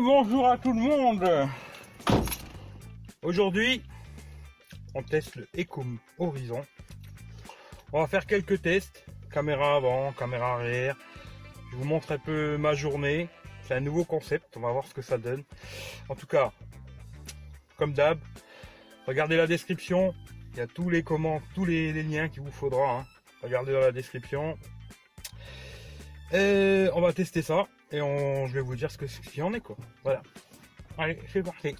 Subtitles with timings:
[0.00, 1.48] bonjour à tout le monde
[3.22, 3.82] Aujourd'hui,
[4.94, 6.62] on teste le Ecom Horizon.
[7.92, 10.96] On va faire quelques tests, caméra avant, caméra arrière.
[11.70, 13.28] Je vous montre un peu ma journée.
[13.62, 15.44] C'est un nouveau concept, on va voir ce que ça donne.
[16.08, 16.52] En tout cas,
[17.76, 18.18] comme d'hab,
[19.06, 20.14] regardez la description.
[20.52, 22.98] Il y a tous les commentaires, tous les, liens qu'il vous faudra.
[22.98, 23.06] Hein.
[23.42, 24.56] Regardez dans la description.
[26.32, 29.52] Et on va tester ça et on, je vais vous dire ce qu'il y en
[29.52, 29.76] est quoi.
[30.02, 30.22] Voilà.
[30.98, 31.74] Allez, c'est parti.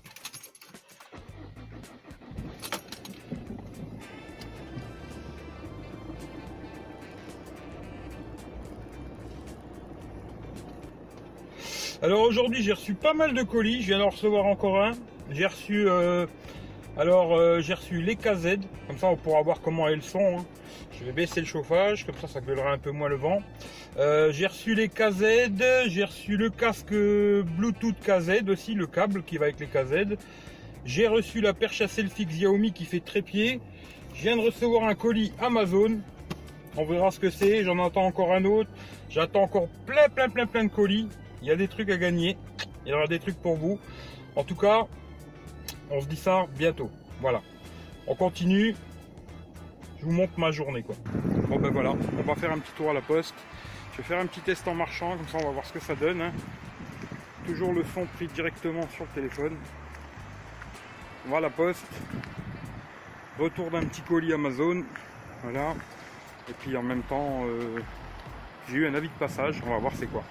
[12.03, 14.93] Alors aujourd'hui j'ai reçu pas mal de colis, je viens d'en recevoir encore un.
[15.31, 16.27] J'ai reçu euh,
[16.99, 20.39] alors euh, j'ai reçu les KZ, comme ça on pourra voir comment elles sont.
[20.39, 20.45] Hein.
[20.93, 23.41] Je vais baisser le chauffage, comme ça ça gueulera un peu moins le vent.
[23.99, 25.25] Euh, j'ai reçu les KZ,
[25.87, 30.17] j'ai reçu le casque Bluetooth KZ aussi, le câble qui va avec les KZ.
[30.85, 33.61] J'ai reçu la perche à selfie Xiaomi qui fait trépied.
[34.15, 35.99] Je viens de recevoir un colis Amazon.
[36.77, 38.71] On verra ce que c'est, j'en attends encore un autre.
[39.09, 41.09] J'attends encore plein plein plein plein de colis.
[41.41, 42.37] Il y a des trucs à gagner.
[42.85, 43.79] Il y aura des trucs pour vous.
[44.37, 44.87] En tout cas,
[45.91, 46.91] on se dit ça bientôt.
[47.21, 47.41] Voilà.
[48.07, 48.75] On continue.
[50.01, 50.97] Je vous montre ma journée quoi.
[51.49, 53.35] Bon ben voilà, on va faire un petit tour à la poste.
[53.93, 55.81] Je vais faire un petit test en marchant, comme ça on va voir ce que
[55.81, 56.21] ça donne.
[56.21, 56.33] Hein.
[57.47, 59.57] Toujours le son pris directement sur le téléphone.
[61.27, 61.87] On va à la poste.
[63.39, 64.83] Retour d'un petit colis Amazon.
[65.43, 65.75] Voilà.
[66.49, 67.81] Et puis en même temps, euh,
[68.69, 69.63] j'ai eu un avis de passage.
[69.65, 70.25] On va voir c'est quoi.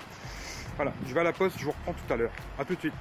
[0.75, 2.31] Voilà, je vais à la poste, je vous reprends tout à l'heure.
[2.59, 2.93] A tout de suite.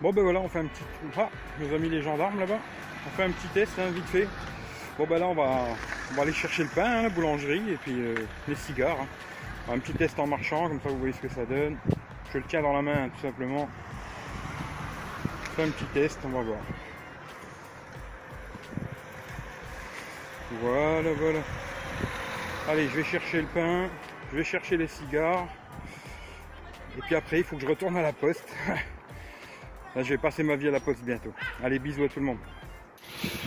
[0.00, 0.82] Bon ben voilà, on fait un petit...
[1.16, 1.28] Ah,
[1.60, 2.58] nos amis les gendarmes là-bas.
[3.06, 4.28] On fait un petit test, hein, vite fait.
[4.98, 5.66] Bon ben là, on va,
[6.10, 8.14] on va aller chercher le pain, hein, la boulangerie, et puis euh,
[8.48, 8.98] les cigares.
[9.00, 9.72] Hein.
[9.72, 11.76] Un petit test en marchant, comme ça vous voyez ce que ça donne.
[12.32, 13.68] Je le tiens dans la main, tout simplement.
[15.42, 16.58] On fait un petit test, on va voir.
[20.60, 21.38] Voilà, voilà.
[22.68, 23.88] Allez, je vais chercher le pain,
[24.32, 25.46] je vais chercher les cigares.
[26.98, 28.52] Et puis après, il faut que je retourne à la poste.
[29.94, 31.32] Là, je vais passer ma vie à la poste bientôt.
[31.62, 32.38] Allez, bisous à tout le monde.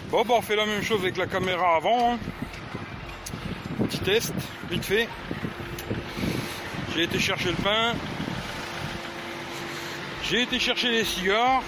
[0.09, 2.13] Bon, on fait la même chose avec la caméra avant.
[2.13, 2.19] Hein.
[3.83, 4.33] Petit test,
[4.69, 5.09] vite fait.
[6.95, 7.93] J'ai été chercher le pain.
[10.23, 11.61] J'ai été chercher les cigares.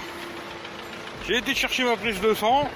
[1.26, 2.68] J'ai été chercher ma prise de sang.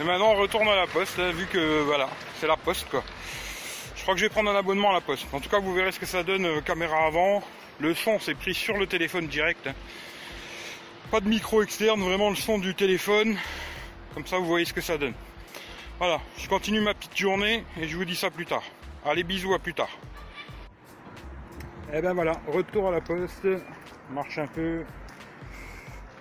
[0.00, 2.08] Et maintenant, on retourne à la poste, hein, vu que, voilà,
[2.40, 3.04] c'est la poste, quoi.
[3.94, 5.26] Je crois que je vais prendre un abonnement à la poste.
[5.32, 7.42] En tout cas, vous verrez ce que ça donne, euh, caméra avant.
[7.78, 9.64] Le son, c'est pris sur le téléphone direct.
[9.68, 9.74] Hein.
[11.12, 13.36] Pas de micro externe, vraiment le son du téléphone.
[14.14, 15.12] Comme ça, vous voyez ce que ça donne.
[15.98, 18.62] Voilà, je continue ma petite journée et je vous dis ça plus tard.
[19.04, 19.90] Allez, bisous, à plus tard.
[21.92, 23.46] Et eh ben voilà, retour à la poste.
[24.10, 24.84] marche un peu.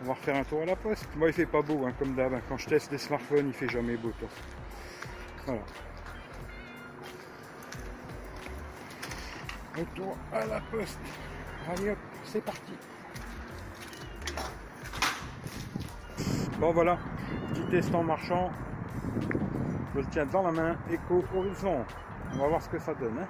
[0.01, 1.07] On va refaire un tour à la poste.
[1.15, 2.33] Moi, il fait pas beau, hein, comme d'hab.
[2.49, 4.11] Quand je teste les smartphones, il fait jamais beau.
[4.19, 4.27] Toi.
[5.45, 5.61] Voilà.
[9.77, 10.99] Retour à la poste.
[11.69, 12.73] Allez c'est parti.
[16.61, 16.99] Bon voilà,
[17.49, 18.51] petit test en marchant.
[19.95, 21.83] Je le tiens dans la main, écho horizon.
[22.35, 23.17] On va voir ce que ça donne.
[23.19, 23.27] Hein.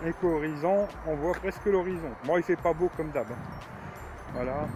[0.06, 2.12] Écho horizon, on voit presque l'horizon.
[2.24, 3.26] Moi il fait pas beau comme d'hab.
[3.32, 3.36] Hein.
[4.32, 4.68] Voilà.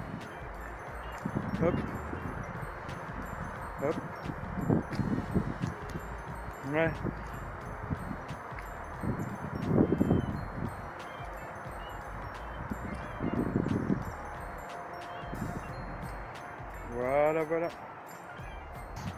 [1.62, 1.74] Hop.
[3.84, 3.96] Hop.
[6.72, 6.90] Ouais.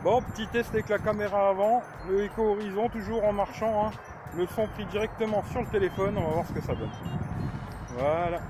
[0.08, 3.84] Bon, petit test avec la caméra avant, le éco horizon, toujours en marchant.
[3.84, 3.90] Hein.
[4.34, 6.88] Le son pris directement sur le téléphone, on va voir ce que ça donne.
[7.98, 8.40] Voilà.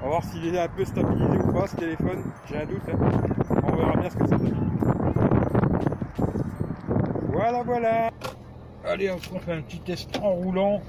[0.00, 2.82] On va voir s'il est un peu stabilisé ou pas ce téléphone, j'ai un doute.
[2.92, 2.96] Hein.
[3.64, 4.70] On verra bien ce que ça donne.
[7.32, 8.10] Voilà, voilà.
[8.84, 10.80] Allez, on fait un petit test en roulant.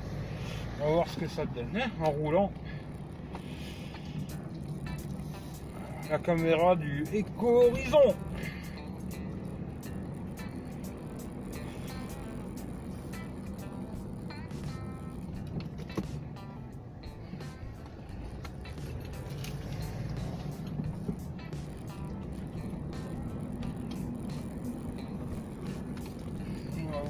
[0.79, 2.51] On va voir ce que ça donne hein, en roulant.
[6.13, 8.13] la caméra du Eco Horizon.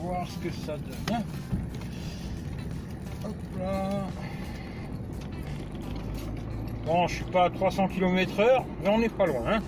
[0.04, 1.18] Voir ce que ça donne.
[1.18, 1.24] Hein.
[6.86, 9.44] Bon, je suis pas à 300 km heure, mais on n'est pas loin.
[9.48, 9.62] Hein.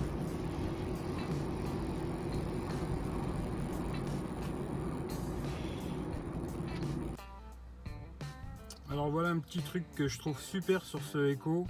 [8.91, 11.65] Alors voilà un petit truc que je trouve super sur ce Echo.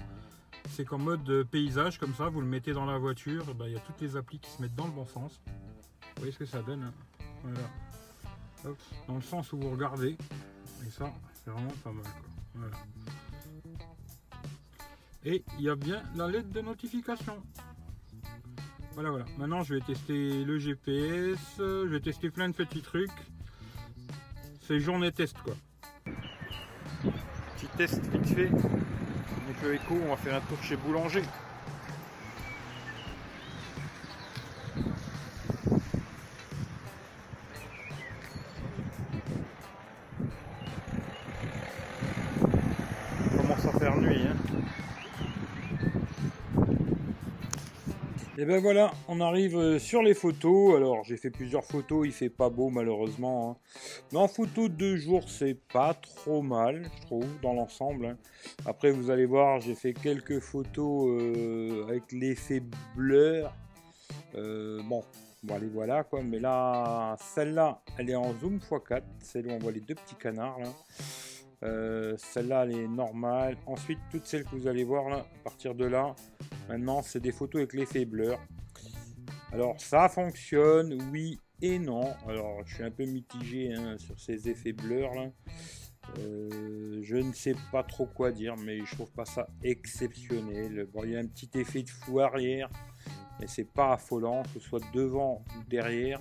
[0.70, 3.76] C'est qu'en mode paysage comme ça, vous le mettez dans la voiture, ben, il y
[3.76, 5.40] a toutes les applis qui se mettent dans le bon sens.
[5.46, 6.92] Vous voyez ce que ça donne hein
[7.44, 7.85] voilà.
[9.06, 10.16] Dans le sens où vous regardez.
[10.86, 12.04] Et ça, c'est vraiment pas mal.
[12.54, 12.76] Voilà.
[15.24, 17.42] Et il y a bien la lettre de notification.
[18.94, 19.24] Voilà, voilà.
[19.38, 21.38] Maintenant, je vais tester le GPS.
[21.58, 23.10] Je vais tester plein de petits trucs.
[24.62, 25.54] C'est journée test, quoi.
[27.56, 28.48] Petit test vite fait.
[28.48, 31.22] Avec le écho, on va faire un tour chez Boulanger.
[43.36, 44.22] commence à faire nuit.
[44.26, 44.36] Hein.
[48.38, 50.76] Et ben voilà, on arrive euh, sur les photos.
[50.76, 53.50] Alors j'ai fait plusieurs photos, il fait pas beau malheureusement.
[53.50, 53.56] Hein.
[54.12, 58.04] Mais en photo de deux jours, c'est pas trop mal, je trouve, dans l'ensemble.
[58.04, 58.16] Hein.
[58.66, 62.62] Après vous allez voir, j'ai fait quelques photos euh, avec l'effet
[62.94, 63.50] blur.
[64.34, 65.02] Euh, bon,
[65.42, 66.20] bon, les voilà quoi.
[66.22, 69.00] Mais là, celle-là, elle est en zoom x4.
[69.20, 70.68] Celle où on voit les deux petits canards là.
[71.62, 73.56] Euh, celle-là, elle est normale.
[73.66, 76.14] Ensuite, toutes celles que vous allez voir là, à partir de là,
[76.68, 78.38] maintenant, c'est des photos avec l'effet blur.
[79.52, 82.12] Alors, ça fonctionne, oui et non.
[82.28, 85.30] Alors, je suis un peu mitigé hein, sur ces effets blur là.
[86.18, 90.86] Euh, je ne sais pas trop quoi dire, mais je trouve pas ça exceptionnel.
[90.92, 92.70] Bon, il y a un petit effet de flou arrière,
[93.40, 96.20] mais c'est pas affolant, que ce soit devant ou derrière.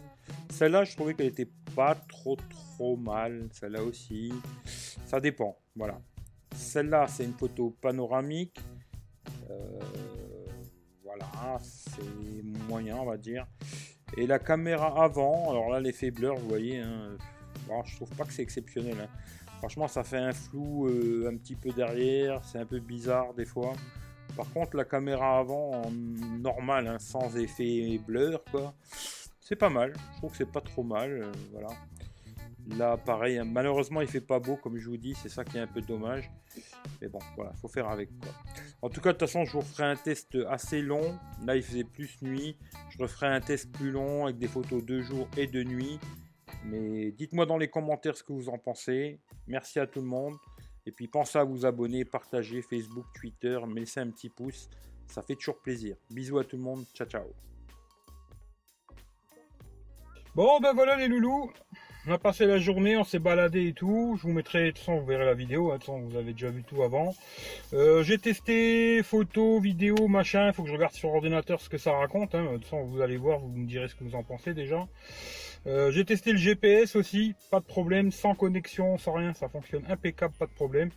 [0.50, 3.48] Celle-là, je trouvais qu'elle était pas trop trop mal.
[3.52, 4.34] Celle-là aussi.
[5.06, 5.58] Ça dépend.
[5.76, 6.00] Voilà.
[6.56, 8.60] Celle-là, c'est une photo panoramique.
[9.50, 9.80] Euh,
[11.04, 13.46] voilà, c'est moyen, on va dire.
[14.18, 17.18] Et la caméra avant, alors là, l'effet blur, vous voyez, hein,
[17.86, 18.96] je trouve pas que c'est exceptionnel.
[19.02, 19.10] Hein.
[19.58, 23.46] Franchement, ça fait un flou euh, un petit peu derrière, c'est un peu bizarre des
[23.46, 23.74] fois.
[24.36, 25.90] Par contre, la caméra avant,
[26.40, 28.74] normal, hein, sans effet blur, quoi,
[29.40, 29.94] c'est pas mal.
[30.14, 31.70] Je trouve que c'est pas trop mal, euh, voilà.
[32.68, 35.58] Là, pareil, hein, malheureusement, il fait pas beau, comme je vous dis, c'est ça qui
[35.58, 36.32] est un peu dommage.
[37.00, 38.10] Mais bon, voilà, faut faire avec.
[38.82, 41.18] En tout cas, de toute façon, je vous ferai un test assez long.
[41.46, 42.58] Là, il faisait plus nuit.
[42.90, 46.00] Je referai un test plus long avec des photos de jour et de nuit.
[46.66, 49.20] Mais dites-moi dans les commentaires ce que vous en pensez.
[49.48, 50.36] Merci à tout le monde.
[50.88, 54.70] Et puis pensez à vous abonner, partager Facebook, Twitter, me un petit pouce.
[55.08, 55.98] Ça fait toujours plaisir.
[56.10, 56.86] Bisous à tout le monde.
[56.94, 57.26] Ciao, ciao.
[60.34, 61.52] Bon, ben voilà les loulous.
[62.08, 64.16] On a passé la journée, on s'est baladé et tout.
[64.18, 65.72] Je vous mettrai, de toute façon, vous verrez la vidéo.
[65.72, 67.16] Hein, de toute façon, vous avez déjà vu tout avant.
[67.74, 70.48] Euh, j'ai testé photos, vidéos, machin.
[70.48, 72.36] Il faut que je regarde sur ordinateur ce que ça raconte.
[72.36, 72.44] Hein.
[72.44, 74.88] De toute façon, vous allez voir, vous me direz ce que vous en pensez déjà.
[75.68, 79.84] Euh, j'ai testé le GPS aussi, pas de problème, sans connexion, sans rien, ça fonctionne
[79.90, 80.92] impeccable, pas de problème.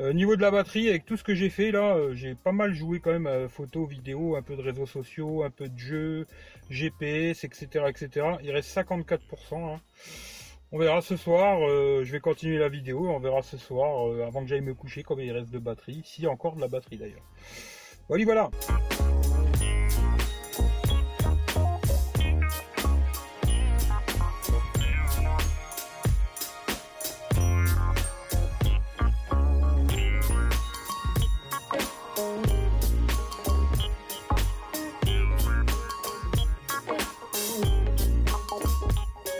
[0.00, 2.52] Euh, niveau de la batterie, avec tout ce que j'ai fait là, euh, j'ai pas
[2.52, 5.78] mal joué quand même à photo, vidéo, un peu de réseaux sociaux, un peu de
[5.78, 6.26] jeux,
[6.68, 7.84] GPS, etc.
[7.88, 8.26] etc.
[8.42, 9.74] Il reste 54%.
[9.74, 9.80] Hein.
[10.70, 14.42] On verra ce soir, euh, je vais continuer la vidéo, on verra ce soir, avant
[14.42, 17.24] que j'aille me coucher, combien il reste de batterie, a encore de la batterie d'ailleurs.
[18.08, 18.50] Voilà, voilà